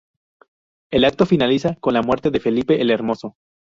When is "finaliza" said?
1.27-1.75